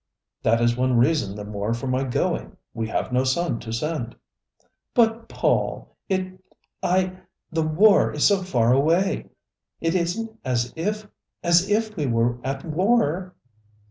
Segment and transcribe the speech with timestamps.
[0.41, 4.15] "That is one reason the more for my going we have no son to send."
[4.95, 6.43] "But Paul it
[6.81, 7.17] I
[7.51, 9.29] the war is so far away!
[9.79, 11.07] It isn't as if
[11.43, 13.35] as if we were at war."